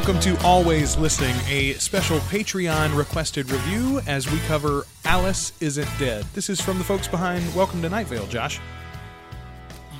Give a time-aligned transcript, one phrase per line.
[0.00, 6.24] Welcome to Always Listening, a special Patreon requested review as we cover Alice Isn't Dead.
[6.32, 8.58] This is from the folks behind Welcome to Night Vale, Josh.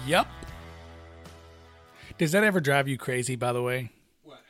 [0.07, 0.27] Yep.
[2.17, 3.91] Does that ever drive you crazy, by the way?
[4.23, 4.41] What?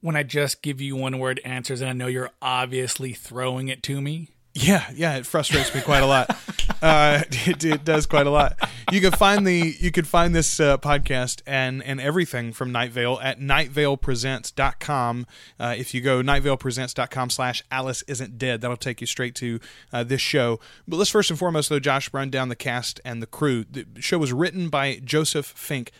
[0.00, 3.82] When I just give you one word answers and I know you're obviously throwing it
[3.82, 4.28] to me?
[4.54, 6.30] Yeah, yeah, it frustrates me quite a lot.
[6.82, 8.56] Uh, it, it does quite a lot.
[8.92, 12.90] You can find the you can find this uh, podcast and and everything from Night
[12.92, 15.26] Vale at nightvalepresents.com.
[15.58, 19.60] Uh, if you go nightvalepresents.com slash Alice isn't dead, that'll take you straight to
[19.92, 20.60] uh, this show.
[20.86, 23.64] But let's first and foremost though, Josh, run down the cast and the crew.
[23.70, 25.90] The show was written by Joseph Fink.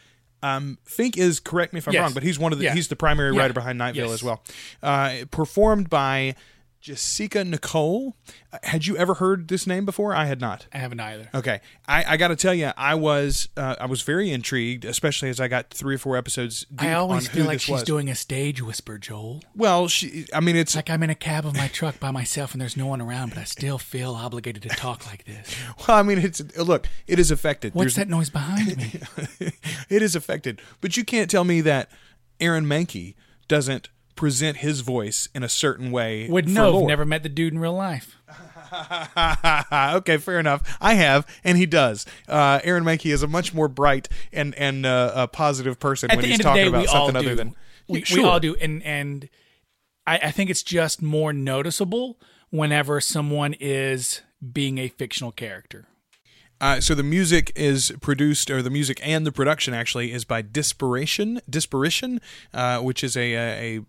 [0.43, 2.03] Um, Fink is correct me if I'm Yes.
[2.03, 2.75] wrong, but he's one of the Yeah.
[2.75, 3.41] he's the primary Yeah.
[3.41, 4.15] writer behind Night Vale Yes.
[4.15, 4.43] as well.
[4.83, 6.37] Uh, performed by
[6.81, 8.17] Jessica Nicole.
[8.53, 10.15] Uh, Had you ever heard this name before?
[10.15, 10.67] I had not.
[10.73, 11.29] I haven't either.
[11.35, 15.29] Okay, I, I got to tell you, I was uh, I was very intrigued, especially
[15.29, 16.67] as I got three or four episodes.
[16.79, 17.83] I always feel like she's was.
[17.83, 19.43] doing a stage whisper, Joel.
[19.57, 20.27] Well, she.
[20.33, 22.77] I mean, it's Like I'm in a cab of my truck by myself and there's
[22.77, 25.55] no one around, but I still feel obligated to talk like this.
[25.89, 27.75] well, I mean, it's look, it is affected.
[27.75, 29.01] What's There's- that noise behind me?
[29.89, 31.91] it is affected, but you can't tell me that
[32.41, 33.15] Aaron Mahnke
[33.49, 33.89] doesn't
[34.19, 36.29] present his voice in a certain way.
[36.29, 36.85] Would know.
[36.87, 38.17] Never met the dude in real life.
[39.73, 40.77] okay, fair enough.
[40.81, 42.05] I have, and he does.
[42.29, 46.17] Uh, Aaron Mahnke is a much more bright and and uh, a positive person At
[46.17, 47.29] when he's end of the talking day, about we all something do.
[47.29, 47.55] other than
[47.87, 48.19] we, Sure.
[48.19, 49.29] we all do, and and
[50.07, 52.19] I, I think it's just more noticeable
[52.51, 54.23] whenever someone is
[54.53, 55.87] being a fictional character.
[56.61, 60.43] Uh, so the music is produced, or the music and the production actually is by
[60.43, 62.21] Dispiration, Disparition,
[62.53, 63.81] uh, which is a, a,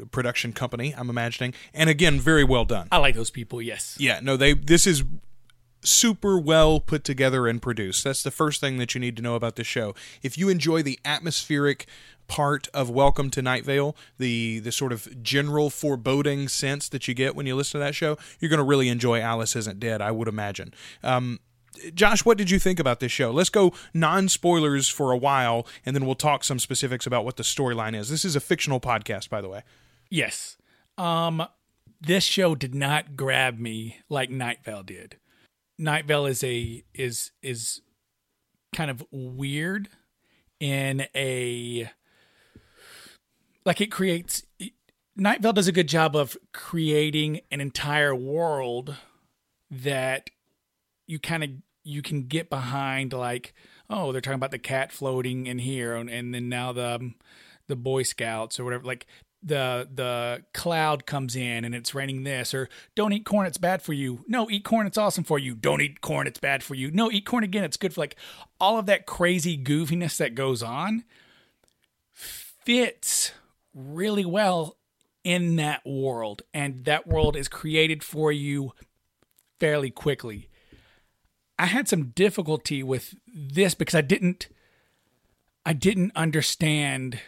[0.00, 0.94] a production company.
[0.96, 2.88] I'm imagining, and again, very well done.
[2.90, 3.60] I like those people.
[3.60, 3.96] Yes.
[3.98, 4.54] Yeah, no, they.
[4.54, 5.04] This is
[5.82, 8.04] super well put together and produced.
[8.04, 9.94] That's the first thing that you need to know about this show.
[10.22, 11.86] If you enjoy the atmospheric
[12.28, 17.14] part of Welcome to Night Vale, the the sort of general foreboding sense that you
[17.14, 20.00] get when you listen to that show, you're going to really enjoy Alice Isn't Dead,
[20.00, 20.72] I would imagine.
[21.02, 21.40] Um,
[21.94, 23.30] Josh, what did you think about this show?
[23.30, 27.36] Let's go non spoilers for a while, and then we'll talk some specifics about what
[27.36, 28.08] the storyline is.
[28.08, 29.62] This is a fictional podcast, by the way.
[30.10, 30.56] Yes.
[30.98, 31.46] Um,
[32.00, 35.16] this show did not grab me like Night Vale did.
[35.78, 37.80] Night Vale is a is is
[38.74, 39.88] kind of weird
[40.58, 41.90] in a
[43.64, 44.44] like it creates
[45.16, 48.96] Night Vale does a good job of creating an entire world
[49.70, 50.30] that
[51.10, 51.50] you kind of
[51.82, 53.54] you can get behind like
[53.88, 57.14] oh they're talking about the cat floating in here and, and then now the um,
[57.66, 59.06] the boy scouts or whatever like
[59.42, 63.80] the the cloud comes in and it's raining this or don't eat corn it's bad
[63.80, 64.22] for you.
[64.28, 65.54] No eat corn it's awesome for you.
[65.54, 66.90] Don't eat corn it's bad for you.
[66.90, 68.16] No eat corn again it's good for like
[68.60, 71.04] all of that crazy goofiness that goes on
[72.12, 73.32] fits
[73.74, 74.76] really well
[75.24, 78.72] in that world and that world is created for you
[79.58, 80.49] fairly quickly
[81.60, 84.48] I had some difficulty with this because I didn't
[85.66, 87.20] I didn't understand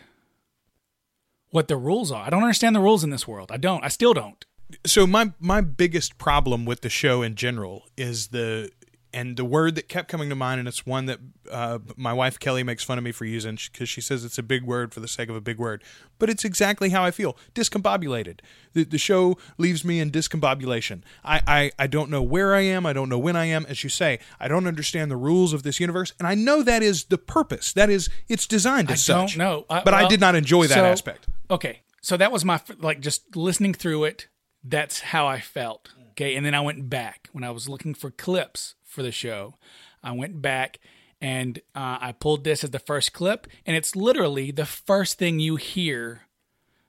[1.50, 2.25] what the rules are.
[2.25, 3.53] I don't understand the rules in this world.
[3.53, 3.84] I don't.
[3.84, 4.43] I still don't.
[4.87, 8.70] so my my biggest problem with the show in general is the
[9.15, 11.19] and the word that kept coming to mind and it's one that
[11.50, 14.43] uh, my wife kelly makes fun of me for using because she says it's a
[14.43, 15.83] big word for the sake of a big word.
[16.19, 17.37] But it's exactly how i feel.
[17.55, 18.41] Discombobulated.
[18.75, 21.03] The, the show leaves me in discombobulation.
[21.25, 22.87] I, I i don't know where i am.
[22.87, 23.67] I don't know when i am.
[23.69, 26.83] As you say i don't understand the rules of this universe and i know that
[26.83, 27.73] is the purpose.
[27.73, 29.37] That is it's designed as I such.
[29.37, 29.67] don't know.
[29.69, 31.27] I- but i did not enjoy that so- aspect.
[31.50, 31.83] Okay.
[32.00, 34.29] So that was my like just listening through it,
[34.65, 35.91] that's how I felt.
[36.11, 36.34] Okay?
[36.34, 39.55] And then I went back when I was looking for clips for the show.
[40.03, 40.79] I went back
[41.21, 45.41] and uh, I pulled this as the first clip and it's literally the first thing
[45.41, 46.23] you hear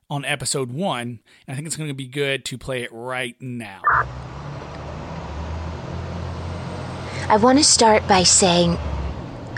[0.09, 3.35] on episode 1 and I think it's going to be good to play it right
[3.39, 3.81] now.
[7.29, 8.77] I want to start by saying,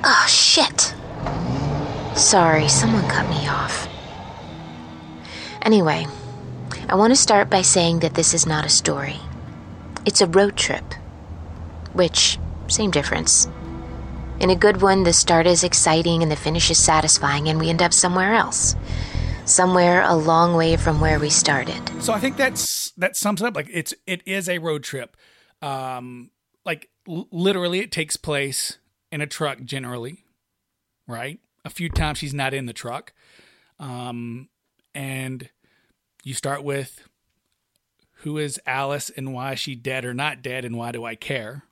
[0.03, 0.93] oh shit.
[2.15, 3.89] Sorry, someone cut me off.
[5.63, 6.05] Anyway,
[6.87, 9.19] I want to start by saying that this is not a story.
[10.05, 10.85] It's a road trip.
[11.95, 12.37] Which,
[12.67, 13.47] same difference.
[14.39, 17.69] In a good one, the start is exciting and the finish is satisfying, and we
[17.69, 18.75] end up somewhere else.
[19.45, 21.81] Somewhere a long way from where we started.
[22.03, 23.55] So I think that's that sums it up.
[23.55, 25.15] Like it's it is a road trip.
[25.61, 26.31] Um,
[26.65, 28.77] like l- literally, it takes place
[29.11, 30.25] in a truck generally,
[31.07, 31.39] right?
[31.63, 33.13] A few times she's not in the truck,
[33.79, 34.49] um,
[34.93, 35.49] and
[36.23, 37.07] you start with
[38.19, 41.15] who is Alice and why is she dead or not dead and why do I
[41.15, 41.63] care?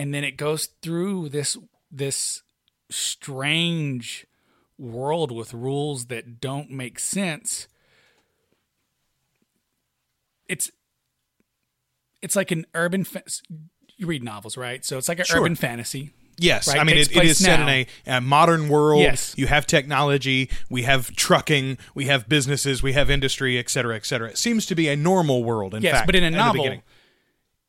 [0.00, 1.58] And then it goes through this
[1.90, 2.42] this
[2.90, 4.26] strange
[4.78, 7.68] world with rules that don't make sense.
[10.48, 10.70] It's
[12.22, 13.04] it's like an urban.
[13.04, 13.24] Fa-
[13.98, 14.82] you read novels, right?
[14.86, 15.40] So it's like an Sure.
[15.40, 16.14] urban fantasy.
[16.38, 19.02] Yes, Right, I mean it, it is place set in a, a modern world.
[19.02, 19.34] Yes.
[19.36, 24.06] You have technology, we have trucking, we have businesses, we have industry, et cetera, et
[24.06, 24.30] cetera.
[24.30, 25.74] It seems to be a normal world.
[25.74, 26.82] In yes, fact, but in a novel,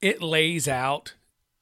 [0.01, 1.15] it lays out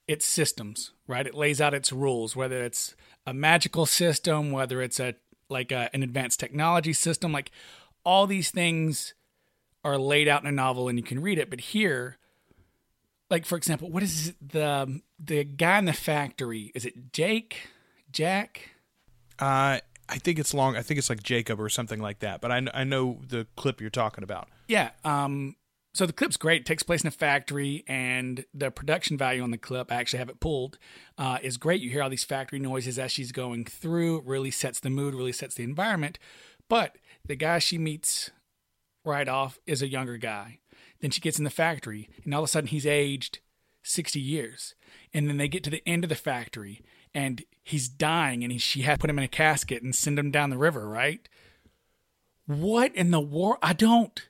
[0.10, 1.28] its systems, right?
[1.28, 2.96] It lays out its rules, whether it's
[3.28, 5.14] a magical system, whether it's a
[5.50, 7.52] like a, an advanced technology system, like
[8.04, 9.14] all these things
[9.84, 11.52] are laid out in a novel and you can read it.
[11.52, 12.18] But here,
[13.30, 16.72] like for example, what is the the guy in the factory?
[16.74, 17.68] Is it Jake?
[18.12, 18.72] Jack?
[19.38, 19.78] Uh,
[20.10, 20.76] I think it's long.
[20.76, 22.42] I think it's like Jacob or something like that.
[22.42, 24.50] But I, I know the clip you're talking about.
[24.68, 24.90] Yeah.
[25.06, 25.56] Um,
[26.00, 26.62] so the clip's great.
[26.62, 30.20] It takes place in a factory, and the production value on the clip, I actually
[30.20, 30.78] have it pulled,
[31.18, 31.82] uh, is great.
[31.82, 34.20] You hear all these factory noises as she's going through.
[34.20, 36.18] It really sets the mood, really sets the environment.
[36.70, 38.32] But the guy she meets
[39.04, 40.60] right off is a younger guy.
[41.02, 43.40] Then she gets in the factory, and all of a sudden he's aged
[43.84, 44.76] 60 years.
[45.14, 46.82] And then they get to the end of the factory,
[47.14, 50.18] and he's dying, and he, she had to put him in a casket and send
[50.18, 51.28] him down the river, right?
[52.46, 53.58] What in the world?
[53.62, 54.29] I don't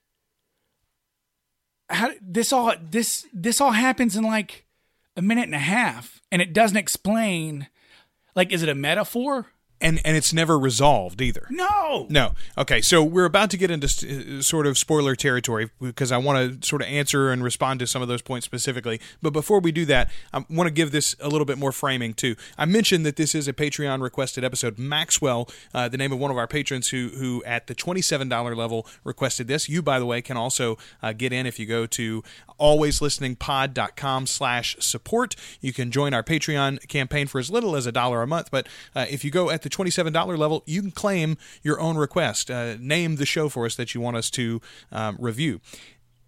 [1.90, 4.66] how this all this this all happens in like
[5.16, 7.68] a minute and a half and it doesn't explain
[8.36, 9.48] like is it a metaphor
[9.82, 11.48] And and it's never resolved either.
[11.50, 12.34] no No.
[12.58, 16.62] Okay, so we're about to get into uh, sort of spoiler territory because I want
[16.62, 19.00] to sort of answer and respond to some of those points specifically.
[19.22, 22.14] But before we do that, I want to give this a little bit more framing
[22.14, 22.36] too.
[22.58, 24.78] I mentioned that this is a Patreon requested episode.
[24.78, 28.28] Maxwell, uh, the name of one of our patrons who who at the twenty seven
[28.28, 29.70] dollar level requested this.
[29.70, 32.24] You, by the way, can also uh, get in if you go to
[32.60, 35.36] alwayslisteningpod.com slash support.
[35.62, 38.52] You can join our Patreon campaign for as little as a dollar a month.
[38.52, 42.50] But uh, if you go at the $27 level, you can claim your own request.
[42.50, 44.62] Uh, name the show for us that you want us to
[44.92, 45.62] um, review.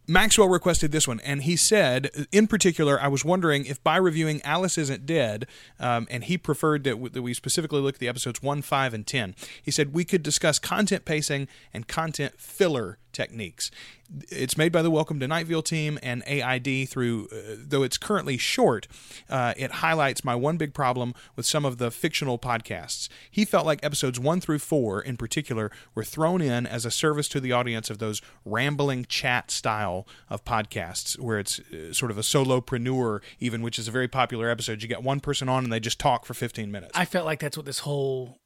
[0.08, 4.42] Maxwell requested this one, and he said, in particular, I was wondering if by reviewing
[4.44, 5.48] Alice Isn't Dead,
[5.80, 8.94] um, and he preferred that, w- that we specifically look at the episodes 1, 5,
[8.94, 13.72] and 10, he said we could discuss content pacing and content filler techniques.
[14.30, 17.98] It's made by the Welcome to Night Vale team and AID through, uh, though it's
[17.98, 18.88] currently short,
[19.30, 23.08] uh, it highlights my one big problem with some of the fictional podcasts.
[23.30, 27.30] He felt like episodes 1 through 4, in particular, were thrown in as a service
[27.30, 32.18] to the audience of those rambling chat style of podcasts where it's uh, sort of
[32.18, 34.82] a solopreneur, even, which is a very popular episode.
[34.82, 36.92] You get one person on and they just talk for 15 minutes.
[36.96, 38.38] i felt like that's what this whole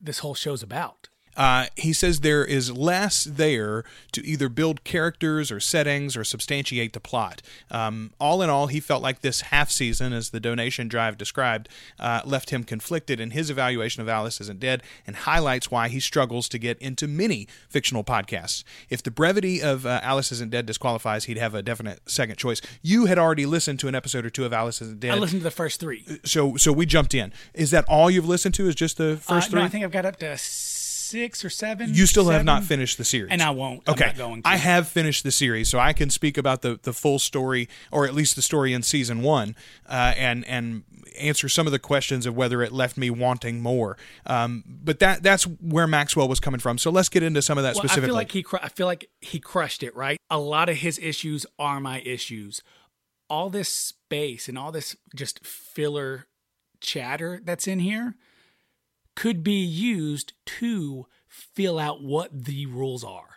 [0.00, 5.52] this whole show's about Uh, he says there is less there to either build characters
[5.52, 7.42] or settings or substantiate the plot.
[7.70, 11.68] Um, all in all, he felt like this half season, as the donation drive described,
[12.00, 16.00] uh, left him conflicted in his evaluation of Alice Isn't Dead and highlights why he
[16.00, 18.64] struggles to get into many fictional podcasts.
[18.88, 22.60] If the brevity of uh, Alice Isn't Dead disqualifies, he'd have a definite second choice.
[22.82, 25.12] You had already listened to an episode or two of Alice Isn't Dead.
[25.12, 27.32] i listened to the first three so, so we jumped in.
[27.54, 28.66] Is that all you've listened to?
[28.68, 29.62] Is just the Uh, first no, three?
[29.64, 30.36] i think i've got up to
[31.06, 34.06] six or seven You still have not finished the series, and i won't I'm Okay,
[34.06, 34.48] not going to.
[34.48, 38.06] I have finished the series, so I can speak about the, the full story, or
[38.06, 39.56] at least the story in season one,
[39.88, 40.84] uh, and and
[41.18, 43.96] answer some of the questions of whether it left me wanting more.
[44.26, 46.78] Um, but that that's where Maxwell was coming from.
[46.78, 48.04] So let's get into some of that Well, specifically.
[48.04, 50.18] I feel like he cru- I feel like he crushed it, right?
[50.30, 52.62] A lot of his issues are my issues.
[53.28, 56.26] All this space and all this just filler
[56.80, 58.14] chatter that's in here
[59.16, 63.30] could be used to fill out what the rules are.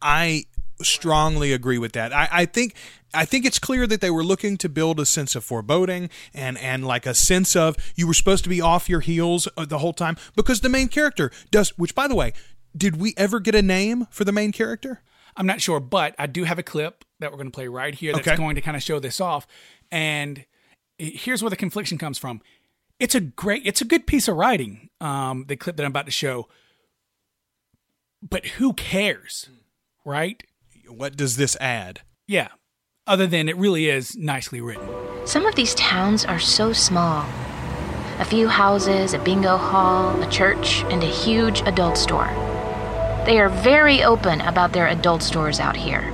[0.00, 0.44] I
[0.82, 2.12] strongly agree with that.
[2.12, 2.76] I, I think
[3.14, 6.58] I think it's clear that they were looking to build a sense of foreboding and
[6.58, 9.78] and like a sense of you were supposed to be off your heels uh, the
[9.78, 11.70] whole time because the main character does.
[11.78, 12.32] Which, by the way,
[12.76, 15.02] did we ever get a name for the main character?
[15.34, 17.94] I'm not sure, but I do have a clip that we're going to play right
[17.94, 18.36] here that's Okay.
[18.36, 19.46] going to kind of show this off.
[19.90, 20.44] And
[20.98, 22.40] here's where the confliction comes from.
[22.98, 24.88] It's a great, it's a good piece of writing.
[25.00, 26.48] Um, the clip that I'm about to show,
[28.22, 29.48] but who cares,
[30.04, 30.42] right?
[30.88, 32.00] What does this add?
[32.26, 32.48] Yeah.
[33.06, 34.88] Other than it really is nicely written.
[35.26, 37.26] Some of these towns are so small.
[38.18, 42.30] A few houses, a bingo hall, a church, and a huge adult store.
[43.26, 46.12] They are very open about their adult stores out here.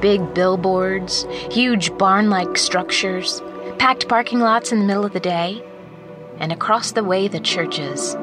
[0.00, 3.42] Big billboards, huge barn like structures,
[3.78, 5.62] packed parking lots in the middle of the day,
[6.38, 8.16] and across the way, the churches.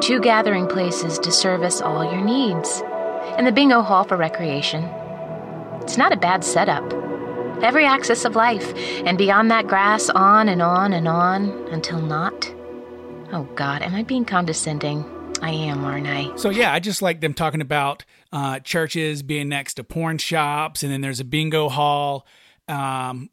[0.00, 2.82] Two gathering places to service all your needs,
[3.36, 4.84] and the bingo hall for recreation.
[5.82, 6.92] It's not a bad setup
[7.62, 8.74] every axis of life,
[9.06, 12.52] and beyond that grass, on and on and on until not.
[13.32, 15.04] Oh God, am I being condescending?
[15.40, 16.36] I am, aren't I?
[16.36, 20.82] So yeah, I just like them talking about uh, churches being next to porn shops,
[20.82, 22.26] and then there's a bingo hall.
[22.68, 23.30] Um,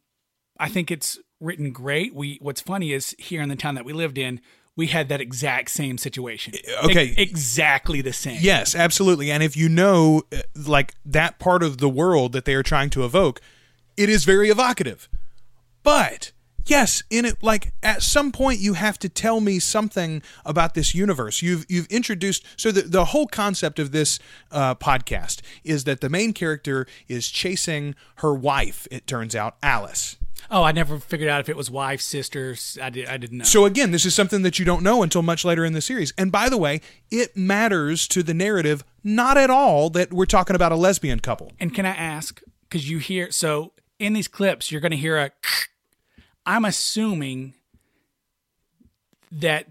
[0.60, 2.14] I think it's written great.
[2.14, 4.42] We what's funny is here in the town that we lived in,
[4.76, 6.54] we had that exact same situation.
[6.86, 7.08] Okay.
[7.08, 8.38] E- exactly the same.
[8.40, 9.30] Yes, absolutely.
[9.30, 12.90] And if you know, uh, like, that part of the world that they are trying
[12.92, 13.42] to evoke,
[13.98, 15.10] it is very evocative.
[15.84, 16.32] But.
[16.66, 20.94] Yes, in it like at some point you have to tell me something about this
[20.94, 21.42] universe.
[21.42, 24.20] You've you've introduced so the the whole concept of this
[24.52, 28.88] uh, podcast is that the main character is chasing her wife.
[28.92, 30.18] It turns out Alice.
[30.52, 32.78] Oh, I never figured out if it was wife, sisters.
[32.82, 33.08] I did.
[33.08, 33.44] I didn't know.
[33.46, 36.14] So again, this is something that you don't know until much later in the series.
[36.18, 36.82] And by the way,
[37.12, 41.52] it matters to the narrative not at all that we're talking about a lesbian couple.
[41.60, 42.42] And can I ask?
[42.64, 45.32] Because you hear so in these clips, you're going to hear a.
[46.46, 47.54] I'm assuming
[49.32, 49.68] that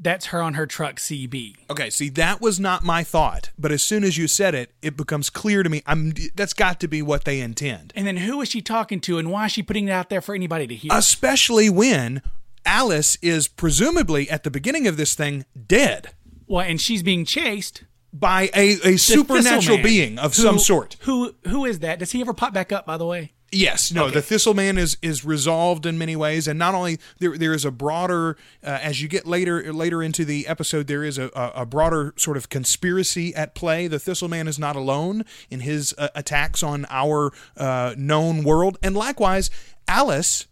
[0.00, 1.54] that's her on her truck CB.
[1.70, 4.96] Okay, see that was not my thought, but as soon as you said it, it
[4.96, 5.82] becomes clear to me.
[5.86, 7.92] I'm that's got to be what they intend.
[7.96, 10.20] And then who is she talking to, and why is she putting it out there
[10.20, 10.90] for anybody to hear?
[10.94, 12.22] Especially when
[12.64, 16.10] Alice is presumably at the beginning of this thing dead
[16.46, 17.84] well, and she's being chased.
[18.12, 20.96] by a, a supernatural being of who- some sort.
[21.00, 21.98] Who who is that?
[21.98, 22.86] Does he ever pop back up?
[22.86, 26.58] By the way, Yes, no, the Thistle Man is is resolved in many ways, and
[26.58, 30.46] not only there there is a broader uh, as you get later later into the
[30.46, 33.86] episode, there is a, a, broader sort of conspiracy at play.
[33.86, 38.76] The Thistle Man is not alone in his uh, attacks on our uh, known world,
[38.82, 39.50] and likewise,
[39.86, 40.46] Alice.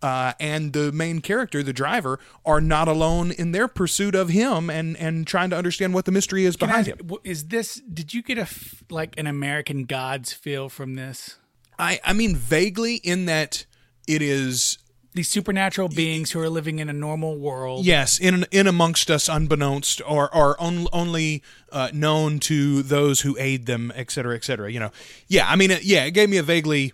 [0.00, 4.68] Uh, and the main character, the driver, are not alone in their pursuit of him
[4.68, 7.18] and, and trying to understand what the mystery is Can behind ask, him.
[7.22, 7.76] is this?
[7.76, 8.48] Did you get a
[8.90, 11.38] like an American Gods feel from this?
[11.82, 13.66] I, I mean, vaguely in that
[14.06, 14.78] it is
[15.14, 17.84] These supernatural beings who are living in a normal world.
[17.84, 23.36] Yes, in in amongst us, unbeknownst, or or on, only uh, known to those who
[23.38, 24.72] aid them, et cetera, et cetera.
[24.72, 24.90] You know,
[25.28, 25.46] yeah.
[25.52, 26.92] I mean, it, yeah, it gave me a vaguely,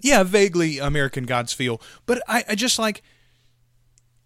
[0.00, 3.02] yeah, vaguely American Gods feel, but I, I just like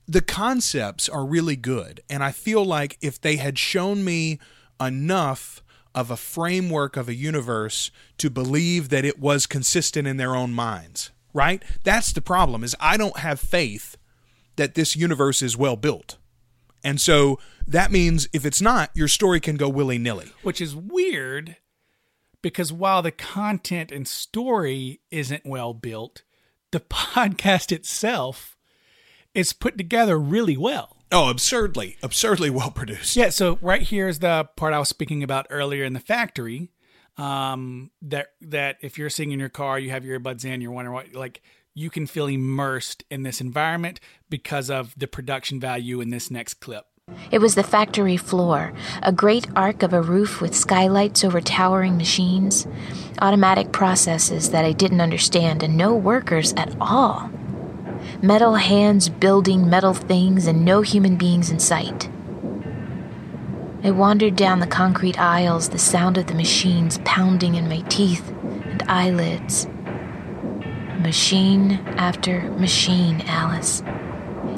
[0.09, 4.39] the concepts are really good, and I feel like if they had shown me
[4.81, 5.63] enough
[5.95, 10.53] of a framework of a universe to believe that it was consistent in their own
[10.53, 11.63] minds, right?
[11.85, 12.65] That's the problem.
[12.65, 13.97] Is I don't have faith
[14.57, 16.17] that this universe is well built.
[16.83, 20.33] And so that means if it's not, your story can go willy nilly.
[20.43, 21.57] which is weird
[22.43, 26.23] because while the content and story isn't well built,
[26.73, 28.57] the podcast itself
[29.35, 30.94] is put together really well.
[31.15, 33.15] Oh, absurdly, absurdly well produced.
[33.15, 36.73] Yeah, so right here is the part I was speaking about earlier in the factory.
[37.17, 40.73] Um, that that if you're sitting in your car, you have your earbuds in, you're
[40.73, 41.41] wondering what like
[41.73, 46.55] you can feel immersed in this environment because of the production value in this next
[46.55, 46.87] clip.
[47.31, 51.97] It was the factory floor, a great arc of a roof with skylights over towering
[51.97, 52.67] machines,
[53.21, 57.31] automatic processes that I didn't understand, and no workers at all.
[58.25, 62.09] Metal hands building metal things and no human beings in sight.
[63.83, 68.27] I wandered down the concrete aisles, the sound of the machines pounding in my teeth
[68.65, 69.67] and eyelids.
[71.01, 73.83] Machine after machine, Alice.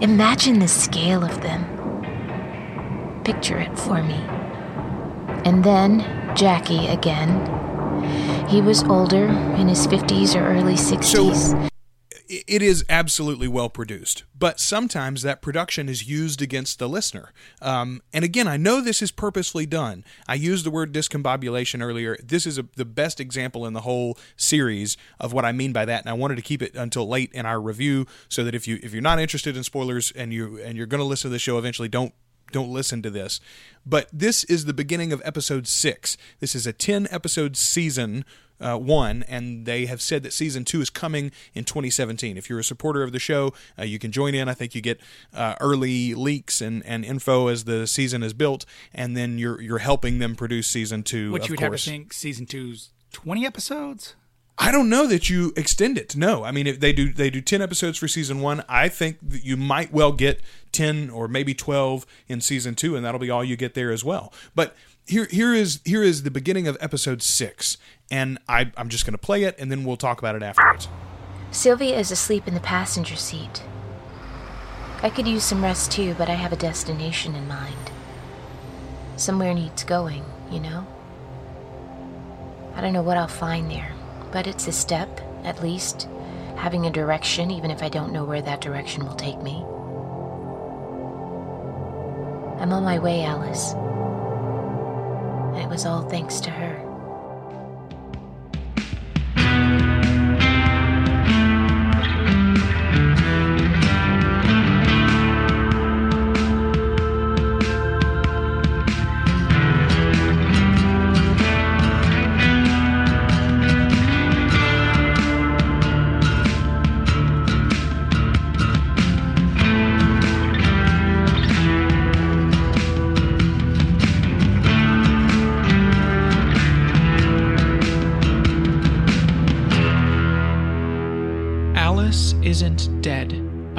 [0.00, 1.64] Imagine the scale of them.
[3.24, 4.22] Picture it for me.
[5.44, 6.04] And then
[6.36, 8.46] Jackie again.
[8.46, 11.52] He was older, in his 50s or early 60s.
[11.52, 11.75] I-
[12.28, 17.32] It is absolutely well produced, but sometimes that production is used against the listener.
[17.62, 20.04] Um, and again, I know this is purposely done.
[20.26, 22.16] I used the word discombobulation earlier.
[22.22, 25.84] This is a, the best example in the whole series of what I mean by
[25.84, 28.66] that, and I wanted to keep it until late in our review so that if
[28.66, 31.32] you if you're not interested in spoilers and you and you're going to listen to
[31.32, 32.12] the show eventually, don't
[32.52, 33.40] don't listen to this.
[33.84, 36.16] But this is the beginning of episode six.
[36.40, 38.24] This is a 10 episode season
[38.60, 42.36] uh, one, and they have said that season two is coming in 2017.
[42.36, 44.48] If you're a supporter of the show, uh, you can join in.
[44.48, 45.00] I think you get
[45.34, 49.78] uh, early leaks and, and info as the season is built, and then you're you're
[49.78, 51.32] helping them produce season two.
[51.32, 51.84] Which of you would course.
[51.84, 54.14] have to think season two's twenty episodes.
[54.58, 56.16] I don't know that you extend it.
[56.16, 58.64] No, I mean if they do they do ten episodes for season one.
[58.68, 60.40] I think that you might well get
[60.72, 64.02] ten or maybe twelve in season two, and that'll be all you get there as
[64.02, 64.32] well.
[64.54, 64.74] But
[65.06, 67.76] here here is here is the beginning of episode six,
[68.10, 70.88] and I I'm just going to play it, and then we'll talk about it afterwards.
[71.50, 73.62] Sylvia is asleep in the passenger seat.
[75.02, 77.90] I could use some rest too, but I have a destination in mind.
[79.16, 80.86] Somewhere needs going, you know?
[82.74, 83.92] I don't know what I'll find there,
[84.32, 86.08] but it's a step, at least,
[86.56, 89.64] having a direction, even if I don't know where that direction will take me.
[92.60, 93.72] I'm on my way, Alice.
[95.54, 96.85] And it was all thanks to her.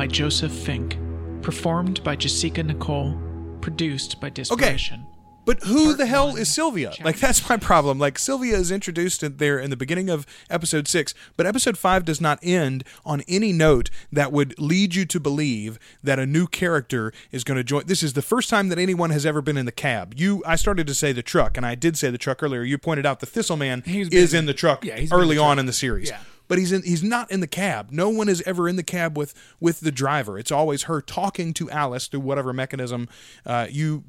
[0.07, 0.97] By Joseph Fink.
[1.41, 3.19] Performed by Jessica Nicole.
[3.59, 5.05] Produced by Disparition.
[5.43, 6.91] But who Part the hell one, is Sylvia?
[6.91, 7.99] chapter Like that's my problem.
[7.99, 12.05] Like Sylvia is introduced in there in the beginning of episode 6, but episode 5
[12.05, 16.47] does not end on any note that would lead you to believe that a new
[16.47, 17.85] character is going to join.
[17.85, 20.13] This is the first time that anyone has ever been in the cab.
[20.15, 22.63] You I started to say the truck and I did say the truck earlier.
[22.63, 25.43] You pointed out the Thistleman is in the truck yeah, he's been in early the
[25.43, 26.11] on in the series.
[26.11, 26.19] Yeah.
[26.47, 27.91] But he's in, he's not in the cab.
[27.91, 30.37] No one is ever in the cab with with the driver.
[30.39, 33.09] It's always her talking to Alice through whatever mechanism
[33.45, 34.03] uh, you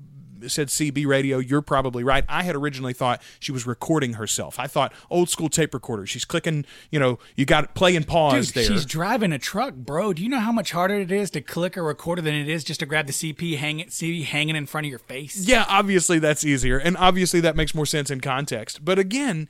[0.46, 1.38] said CB radio.
[1.38, 2.24] You're probably right.
[2.28, 4.58] I had originally thought she was recording herself.
[4.58, 6.06] I thought old school tape recorder.
[6.06, 6.64] She's clicking.
[6.90, 8.64] You know, you got play and pause Dude, there.
[8.64, 10.12] she's driving a truck, bro.
[10.12, 12.64] Do you know how much harder it is to click a recorder than it is
[12.64, 15.46] just to grab the CP hang it, CD hanging in front of your face?
[15.46, 18.84] yeah, obviously that's easier, and obviously that makes more sense in context.
[18.84, 19.48] But again,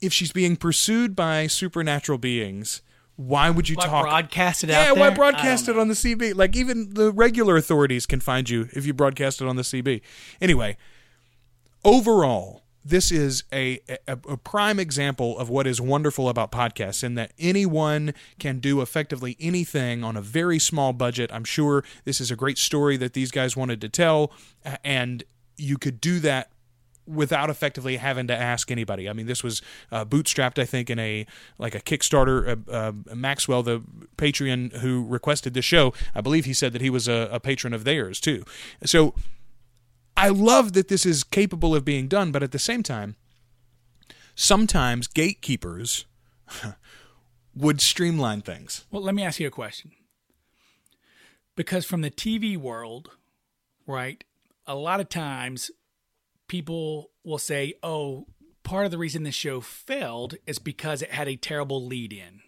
[0.00, 2.82] if she's being pursued by supernatural beings.
[3.16, 4.04] Why would you Why talk?
[4.06, 6.34] broadcast it Yeah, out why broadcast it on the CB?
[6.36, 10.00] Like even the regular authorities can find you if you broadcast it on the CB.
[10.40, 10.78] Anyway,
[11.84, 13.78] overall, this is a,
[14.08, 18.80] a, a prime example of what is wonderful about podcasts in that anyone can do
[18.80, 21.30] effectively anything on a very small budget.
[21.32, 24.32] I'm sure this is a great story that these guys wanted to tell,
[24.82, 25.22] and
[25.58, 26.50] you could do that
[27.10, 29.08] without effectively having to ask anybody.
[29.08, 31.26] I mean, this was uh, bootstrapped, I think, in a
[31.58, 32.58] like a Kickstarter.
[32.68, 33.82] Uh, uh, Maxwell, the
[34.16, 37.72] Patreon who requested the show, I believe he said that he was a, a patron
[37.72, 38.44] of theirs too.
[38.84, 39.14] So
[40.16, 43.16] I love that this is capable of being done, but at the same time,
[44.34, 46.06] sometimes gatekeepers
[47.54, 48.84] would streamline things.
[48.90, 49.92] Well, let me ask you a question.
[51.56, 53.10] Because from the TV world,
[53.86, 54.22] right,
[54.66, 55.70] a lot of times
[56.50, 58.26] people will say, oh,
[58.64, 62.40] part of the reason this show failed is because it had a terrible lead in,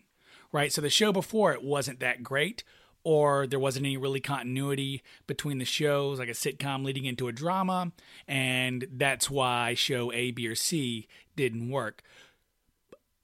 [0.50, 0.72] right?
[0.72, 2.64] So the show before it wasn't that great,
[3.04, 7.32] or there wasn't any really continuity between the shows, like a sitcom leading into a
[7.32, 7.92] drama,
[8.26, 12.02] and that's why show A, B, or C didn't work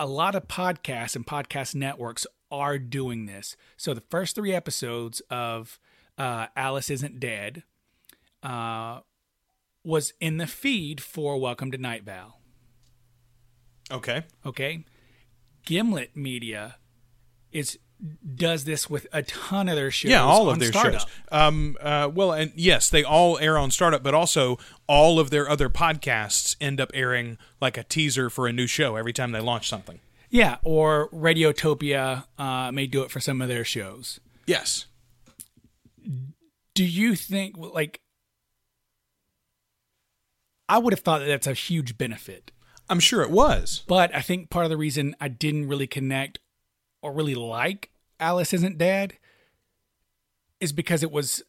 [0.01, 3.57] a lot of podcasts and podcast networks are doing this.
[3.77, 5.81] So the first three episodes of
[6.17, 7.65] uh, Alice Isn't Dead
[8.43, 9.01] uh,
[9.89, 12.37] was in the feed for Welcome to Night Vale.
[13.91, 14.25] Okay.
[14.45, 14.85] Okay,
[15.65, 16.77] Gimlet Media
[17.51, 17.79] is
[18.37, 20.11] does this with a ton of their shows.
[20.11, 21.01] Yeah, all of their Startup.
[21.01, 21.09] shows.
[21.33, 25.49] Um, uh, well, and yes, they all air on Startup, but also all of their
[25.49, 29.41] other podcasts end up airing like a teaser for a new show every time they
[29.41, 30.01] launch something.
[30.29, 34.21] Yeah, or Radiotopia uh, may do it for some of their shows.
[34.47, 34.85] Yes.
[36.75, 38.03] do you think like
[40.69, 42.51] I would have thought that that's a huge benefit.
[42.91, 43.83] I'm sure it was.
[43.87, 46.39] But I think part of the reason I didn't really connect
[47.03, 49.15] or really like Alice Isn't Dead
[50.61, 51.43] is because it was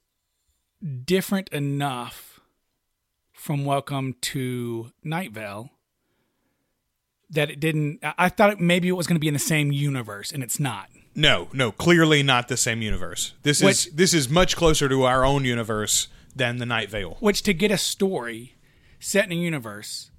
[1.05, 2.39] different enough
[3.33, 5.71] from Welcome to Night Vale
[7.29, 9.71] that it didn't I thought it, maybe it was going to be in the same
[9.71, 10.89] universe and it's not.
[11.15, 13.33] No, no, clearly not the same universe.
[13.43, 17.17] This Which- is this is much closer to our own universe than the Night Vale.
[17.19, 18.55] Which to get a story
[18.99, 20.11] set in a universe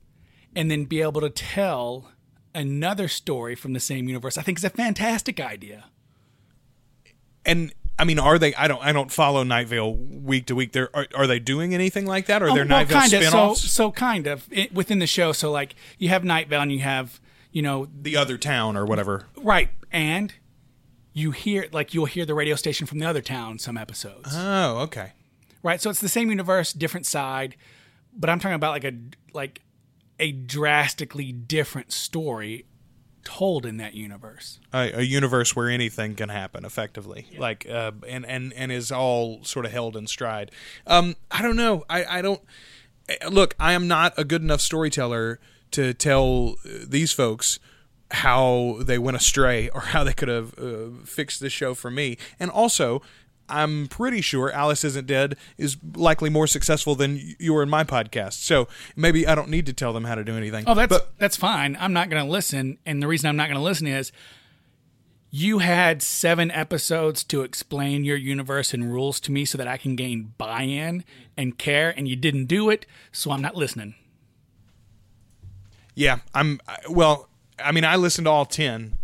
[0.57, 2.11] and then be able to tell
[2.55, 5.87] another story from the same universe, I think is a fantastic idea.
[7.45, 8.55] And I mean, are they?
[8.55, 8.83] I don't.
[8.83, 10.73] I don't follow Night Vale week to week.
[10.73, 12.43] There are, are they doing anything like that?
[12.43, 13.57] Are oh, there Oh, Night Vale kinda, spinoffs?
[13.57, 15.33] So, so kind of it, within the show.
[15.33, 17.21] So like you have Night Vale and you have
[17.53, 19.27] you know the other town or whatever.
[19.37, 20.35] right and
[21.13, 24.79] you hear like you'll hear the radio station from the other town some episodes Oh,
[24.83, 25.13] okay.
[25.63, 25.81] right.
[25.81, 27.57] So it's the same universe, different side,
[28.13, 28.95] but I'm talking about like a
[29.33, 29.63] like
[30.19, 32.67] a drastically different story
[33.25, 34.61] told in that universe.
[34.73, 39.43] A, a universe where anything can happen, effectively, like uh, and and and is all
[39.45, 40.51] sort of held in stride.
[40.87, 41.85] Um, I don't know.
[41.89, 42.43] I I don't
[43.09, 43.55] eh, look.
[43.59, 45.41] I am not a good enough storyteller
[45.73, 47.59] to tell uh, these folks
[48.13, 52.17] how they went astray or how they could have uh, fixed this show for me.
[52.41, 53.03] And also,
[53.51, 57.85] I'm pretty sure Alice Isn't Dead is likely more successful than you are in my
[57.85, 58.35] podcast.
[58.35, 60.65] So maybe I don't need to tell them how to do anything.
[60.67, 61.77] Oh, that's But that's fine.
[61.81, 64.13] I'm not going to listen, and the reason I'm not going to listen is
[65.33, 69.77] you had seven episodes to explain your universe and rules to me so that I
[69.77, 71.05] can gain buy-in
[71.37, 73.95] and care, and you didn't do it, so I'm not listening.
[75.95, 77.29] yeah, I'm well.
[77.63, 78.97] I mean, I listened to all ten,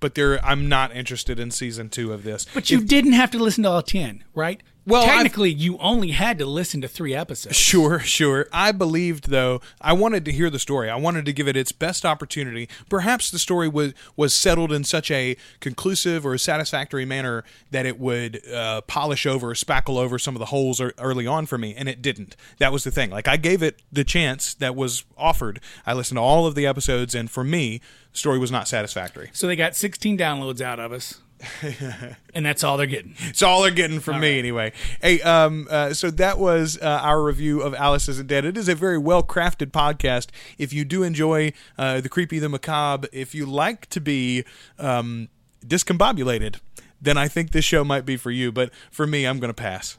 [0.00, 2.46] but there I'm not interested in season two of this.
[2.52, 4.62] But you didn't have to listen to all ten, right?
[4.90, 7.56] Well, I've- technically, you only had to listen to three episodes.
[7.56, 8.46] Sure, sure.
[8.52, 9.60] I believed though.
[9.80, 10.90] I wanted to hear the story.
[10.90, 12.68] I wanted to give it its best opportunity.
[12.88, 17.98] Perhaps the story was was settled in such a conclusive or satisfactory manner that it
[17.98, 21.74] would uh, polish over, spackle over some of the holes ear- early on for me,
[21.76, 22.36] and it didn't.
[22.58, 23.10] That was the thing.
[23.10, 25.60] Like I gave it the chance that was offered.
[25.86, 27.80] I listened to all of the episodes, and for me,
[28.12, 29.30] the story was not satisfactory.
[29.32, 31.20] So they got 16 downloads out of us,
[32.34, 33.14] and that's all they're getting.
[33.28, 34.72] It's all they're getting from me anyway.
[35.00, 38.44] Hey, um, uh, so that was uh, our review of Alice Isn't Dead.
[38.44, 40.28] It is a very well crafted podcast.
[40.58, 44.44] If you do enjoy uh, the creepy, the macabre, if you like to be
[44.78, 45.28] um,
[45.64, 46.56] discombobulated,
[47.00, 48.52] then I think this show might be for you.
[48.52, 49.98] But for me, I'm going to pass.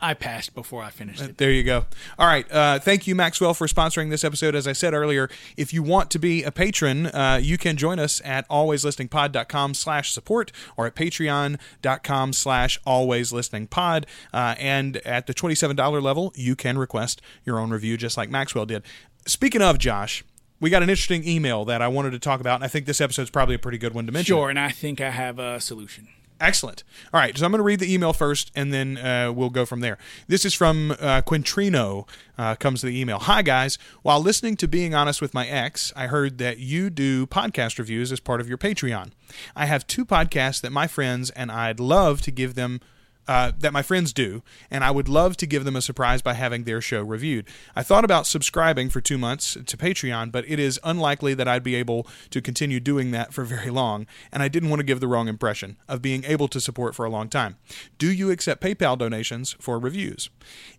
[0.00, 1.38] I passed before I finished it.
[1.38, 1.86] There you go.
[2.18, 2.50] All right.
[2.50, 4.54] Uh, thank you, Maxwell, for sponsoring this episode.
[4.54, 7.98] As I said earlier, if you want to be a patron, uh, you can join
[7.98, 14.04] us at alwayslisteningpod.com slash support or at patreon.com slash alwayslisteningpod.
[14.32, 18.66] Uh, and at the $27 level, you can request your own review just like Maxwell
[18.66, 18.82] did.
[19.26, 20.24] Speaking of, Josh,
[20.60, 23.00] we got an interesting email that I wanted to talk about, and I think this
[23.00, 24.34] episode's probably a pretty good one to mention.
[24.34, 26.08] Sure, and I think I have a solution.
[26.40, 26.84] Excellent.
[27.12, 29.66] All right, so I'm going to read the email first, and then uh, we'll go
[29.66, 29.98] from there.
[30.28, 32.08] This is from uh, Quintrino.
[32.36, 33.18] Uh, comes the email.
[33.18, 33.78] Hi guys.
[34.02, 38.12] While listening to Being Honest with My Ex, I heard that you do podcast reviews
[38.12, 39.10] as part of your Patreon.
[39.56, 42.80] I have two podcasts that my friends and I'd love to give them.
[43.28, 46.32] Uh, that my friends do, and I would love to give them a surprise by
[46.32, 47.44] having their show reviewed.
[47.76, 51.62] I thought about subscribing for two months to Patreon, but it is unlikely that I'd
[51.62, 55.00] be able to continue doing that for very long, and I didn't want to give
[55.00, 57.58] the wrong impression of being able to support for a long time.
[57.98, 60.30] Do you accept PayPal donations for reviews?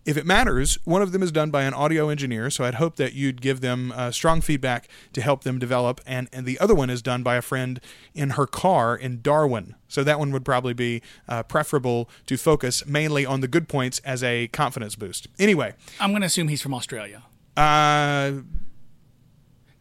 [0.04, 2.96] If it matters, one of them is done by an audio engineer, so I'd hope
[2.96, 6.74] that you'd give them uh, strong feedback to help them develop, and, and the other
[6.74, 7.80] one is done by a friend
[8.16, 9.76] in her car in Darwin.
[9.88, 14.00] So that one would probably be uh, preferable to focus mainly on the good points
[14.00, 15.28] as a confidence boost.
[15.38, 17.24] Anyway, I'm going to assume he's from Australia.
[17.58, 18.32] uh,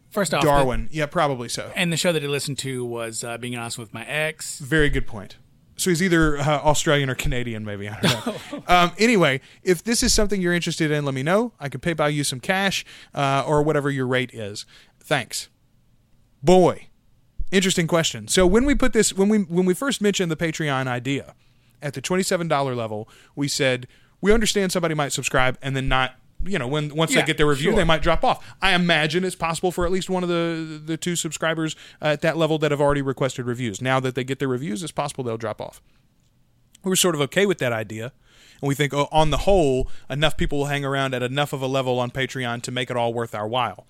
[0.09, 0.89] First off, Darwin.
[0.91, 1.71] Yeah, probably so.
[1.75, 4.57] and the show that he listened to was uh, Being Honest with My Ex.
[4.59, 5.37] Very good point.
[5.77, 7.87] So he's either uh, Australian or Canadian, maybe.
[7.87, 8.63] I don't know.
[8.67, 11.53] um, anyway, if this is something you're interested in, let me know.
[11.59, 14.65] I can PayPal you some cash uh, or whatever your rate is.
[15.01, 15.47] Thanks.
[16.43, 16.87] Boy,
[17.51, 18.27] interesting question.
[18.27, 21.33] So when we put this, when we when we first mentioned the Patreon idea
[21.81, 23.87] at the twenty seven dollar level, we said
[24.21, 26.15] we understand somebody might subscribe and then not.
[26.41, 27.75] You know, when once they get their review, sure.
[27.75, 28.55] they might drop off.
[28.61, 32.21] I imagine it's possible for at least one of the the two subscribers uh, at
[32.21, 33.81] that level that have already requested reviews.
[33.81, 35.81] Now that they get their reviews, it's possible they'll drop off.
[36.81, 38.13] We were sort of okay with that idea,
[38.61, 41.61] and we think, oh, on the whole, enough people will hang around at enough of
[41.61, 43.85] a level on Patreon to make it all worth our while.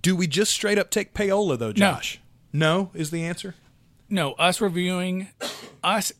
[0.00, 2.18] Do we just straight up take payola though, Josh?
[2.50, 3.54] No, is the answer.
[4.08, 5.28] No, us reviewing,
[5.84, 6.12] us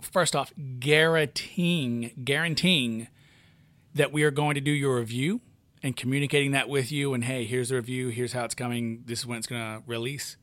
[0.00, 3.08] first off guaranteeing guaranteeing
[3.94, 5.40] that we are going to do your review
[5.82, 9.20] and communicating that with you and hey, here's the review, here's how it's coming, this
[9.20, 10.36] is when it's going to release.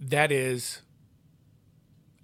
[0.00, 0.82] That is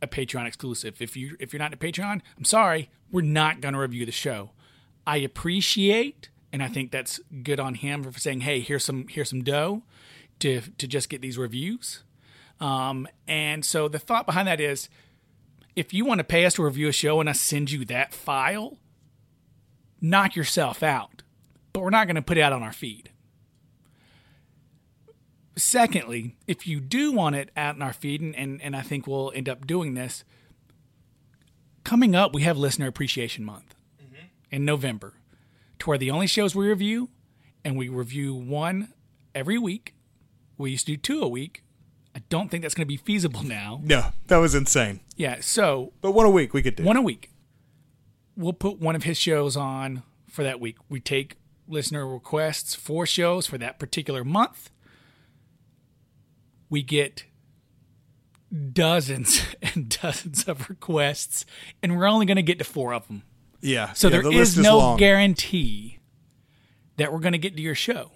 [0.02, 1.00] a Patreon exclusive.
[1.00, 4.12] If you if you're not a Patreon, I'm sorry, we're not going to review the
[4.12, 4.50] show.
[5.07, 9.31] I appreciate and I think that's good on him for saying, "Hey, here's some here's
[9.31, 9.83] some dough
[10.40, 12.02] to to just get these reviews."
[12.61, 14.88] Um, and so the thought behind that is
[15.78, 18.12] if you want to pay us to review a show and I send you that
[18.12, 18.78] file,
[20.00, 21.22] knock yourself out.
[21.72, 23.10] But we're not going to put it out on our feed.
[25.54, 29.06] Secondly, if you do want it out in our feed, and, and, and I think
[29.06, 30.24] we'll end up doing this,
[31.84, 34.26] coming up, we have Listener Appreciation Month mm-hmm.
[34.50, 35.14] in November,
[35.78, 37.10] to where the only shows we review,
[37.64, 38.92] and we review one
[39.32, 39.94] every week.
[40.56, 41.62] We used to do two a week.
[42.18, 43.81] I don't think that's going to be feasible now.
[43.85, 44.98] No, that was insane.
[45.16, 46.83] Yeah, so But one a week we could do.
[46.83, 47.31] one a week.
[48.37, 50.78] We'll put one of his shows on for that week.
[50.88, 51.37] We take
[51.68, 54.70] listener requests for shows for that particular month.
[56.68, 57.24] We get
[58.72, 61.44] dozens and dozens of requests,
[61.83, 63.22] and we're only going to get to four of them.
[63.61, 63.92] yeah.
[63.92, 65.98] So yeah, there the is no guarantee
[66.96, 68.11] that we're going to get to your show.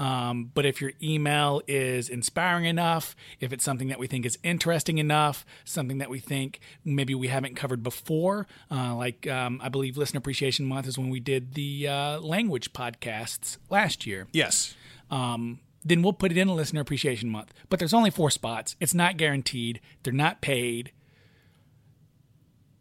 [0.00, 4.38] Um, but if your email is inspiring enough, if it's something that we think is
[4.42, 9.68] interesting enough, something that we think maybe we haven't covered before, uh, like um, I
[9.68, 14.26] believe Listener Appreciation Month is when we did the uh, language podcasts last year.
[14.32, 14.74] Yes.
[15.10, 17.52] Um, then we'll put it in a Listener Appreciation Month.
[17.68, 18.76] But there's only four spots.
[18.80, 19.82] It's not guaranteed.
[20.02, 20.92] They're not paid.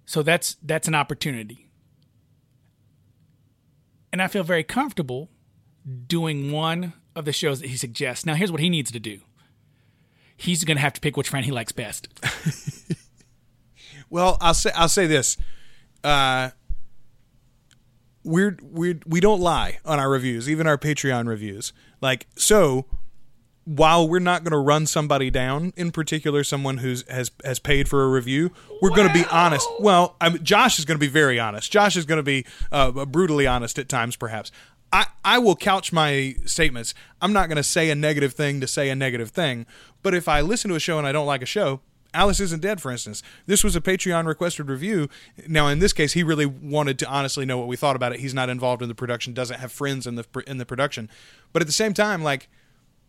[0.06, 1.70] So that's that's an opportunity.
[4.14, 5.28] And I feel very comfortable
[6.08, 8.26] doing one of the shows that he suggests.
[8.26, 9.20] Now, here's what he needs to do.
[10.36, 12.08] He's going to have to pick which friend he likes best.
[14.10, 15.38] well, I'll say I'll say this.
[16.04, 16.52] Uh,
[18.24, 21.74] we're we we don't lie on our reviews, even our Patreon reviews.
[22.00, 22.86] Like so,
[23.66, 27.88] while we're not going to run somebody down in particular, someone who's has has paid
[27.88, 29.68] for a review, we're going to be honest.
[29.80, 31.72] Well, I'm, Josh is going to be very honest.
[31.72, 34.52] Josh is going to be uh, brutally honest at times, perhaps.
[34.92, 36.94] I, I will couch my statements.
[37.22, 39.66] I'm not going to say a negative thing to say a negative thing.
[40.02, 41.82] But if I listen to a show and I don't like a show,
[42.14, 43.22] Alice isn't dead, for instance.
[43.46, 45.10] This was a Patreon requested review.
[45.48, 48.20] Now, in this case, he really wanted to honestly know what we thought about it.
[48.20, 51.10] He's not involved in the production, doesn't have friends in the in the production.
[51.54, 52.50] But at the same time, like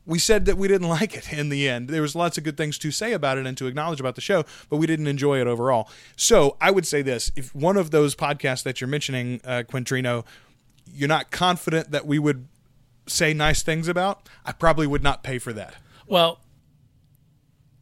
[0.04, 1.88] we said that we didn't like it in the end.
[1.88, 4.20] There was lots of good things to say about it and to acknowledge about the
[4.20, 5.88] show, but we didn't enjoy it overall.
[6.16, 10.26] So I would say this: if one of those podcasts that you're mentioning, uh, Quintrino,
[10.94, 12.48] you're not confident that we would
[13.06, 15.74] say nice things about, I probably would not pay for that.
[16.06, 16.40] Well,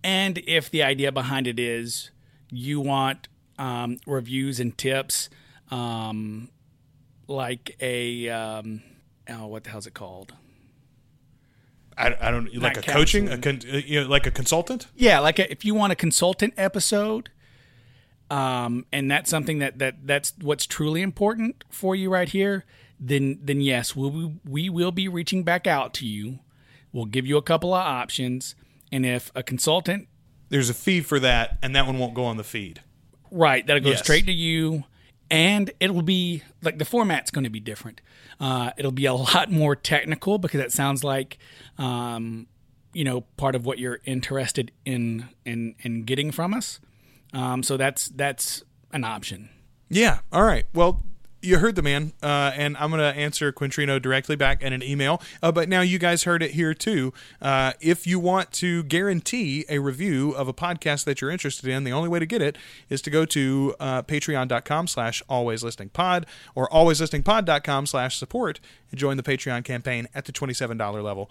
[0.02, 2.10] and if the idea behind it is
[2.50, 5.28] you want um, reviews and tips,
[5.70, 6.48] um,
[7.26, 8.82] like a um,
[9.28, 10.34] oh, what the hell's it called?
[11.96, 14.86] I, I don't like Not a coaching, a con, you know, like a consultant.
[14.94, 17.30] Yeah, like a, if you want a consultant episode,
[18.30, 22.64] um, and that's something that that that's what's truly important for you right here
[23.00, 26.40] then then yes, we will, we will be reaching back out to you.
[26.92, 28.54] We'll give you a couple of options,
[28.90, 30.08] and if a consultant,
[30.48, 32.80] there's a fee for that, and that one won't go on the feed.
[33.30, 34.02] Right, that'll go yes.
[34.02, 34.84] straight to you,
[35.30, 38.00] and it'll be like the format's going to be different.
[38.40, 41.38] Uh, it'll be a lot more technical because it sounds like,
[41.76, 42.46] um,
[42.92, 46.80] you know, part of what you're interested in in in getting from us.
[47.32, 49.50] Um, so that's that's an option.
[49.90, 50.20] Yeah.
[50.32, 50.66] All right.
[50.74, 51.02] Well,
[51.40, 54.82] you heard the man, uh, and I'm going to answer Quintrino directly back in an
[54.82, 55.22] email.
[55.42, 57.12] Uh, but now you guys heard it here too.
[57.40, 61.84] Uh, if you want to guarantee a review of a podcast that you're interested in,
[61.84, 65.90] the only way to get it is to go to uh, patreon.com slash always listening
[65.90, 71.30] pod or alwayslisteningpod.com slash support and join the Patreon campaign at the $27 level.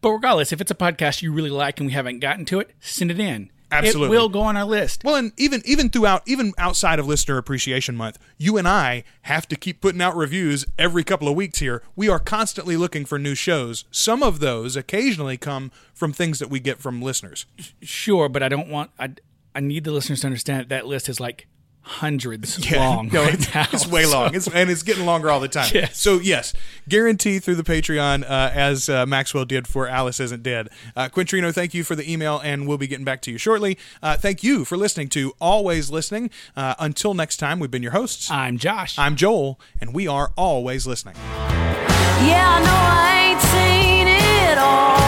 [0.00, 2.70] But regardless, if it's a podcast you really like and we haven't gotten to it,
[2.80, 3.50] send it in.
[3.70, 4.16] Absolutely.
[4.16, 5.04] It will go on our list.
[5.04, 9.46] Well, and even even throughout, even outside of Listener Appreciation Month, you and I have
[9.48, 11.82] to keep putting out reviews every couple of weeks here.
[11.94, 13.84] We are constantly looking for new shows.
[13.90, 17.46] Some of those occasionally come from things that we get from listeners.
[17.82, 19.10] Sure, but I don't want I
[19.54, 21.46] I need the listeners to understand that that list is like
[21.82, 23.08] hundreds yeah, long.
[23.08, 25.68] No, it's, it's way long, it's, and it's getting longer all the time.
[25.78, 25.98] Yes.
[25.98, 26.54] So yes,
[26.88, 30.68] guarantee through the Patreon, uh, as uh, Maxwell did for Alice Isn't Dead.
[30.96, 33.78] Uh, Quintrino, thank you for the email, and we'll be getting back to you shortly.
[34.02, 36.30] Uh, thank you for listening to Always Listening.
[36.56, 38.30] Uh, until next time, we've been your hosts.
[38.30, 38.98] I'm Josh.
[38.98, 41.14] I'm Joel, and we are always listening.
[41.16, 44.98] Yeah, I know I ain't seen it all,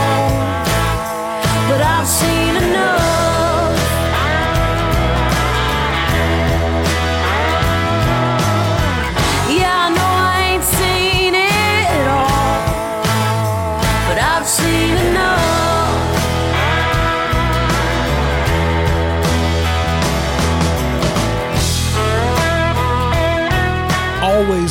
[1.70, 2.69] but I've seen enough.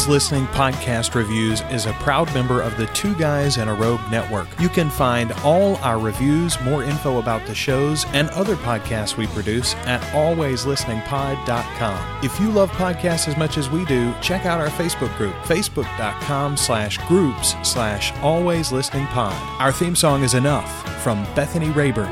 [0.09, 4.47] Listening Podcast Reviews is a proud member of the Two Guys and a Robe Network.
[4.59, 9.27] You can find all our reviews, more info about the shows, and other podcasts we
[9.27, 12.25] produce at alwayslisteningpod.com.
[12.25, 16.57] If you love podcasts as much as we do, check out our Facebook group, facebook.com
[16.57, 19.35] slash groups slash always listening pod.
[19.61, 22.09] Our theme song is Enough from Bethany Rayburn.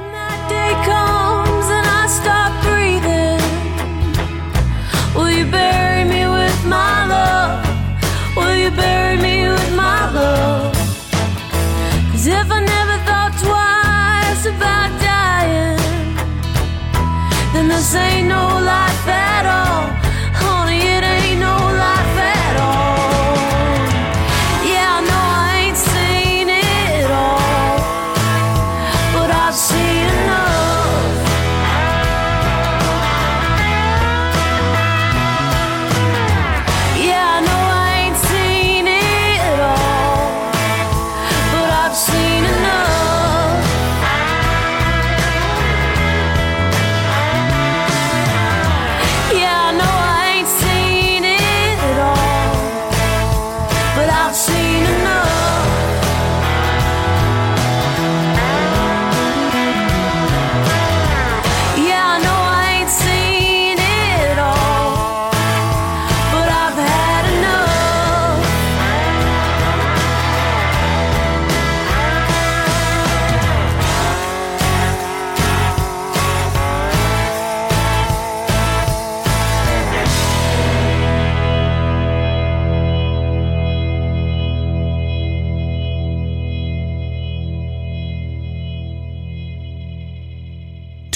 [17.78, 19.97] This ain't no life at all.